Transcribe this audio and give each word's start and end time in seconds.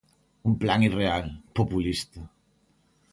Un 0.51 0.55
plan 0.63 0.85
irreal, 0.87 1.25
populista. 1.59 2.21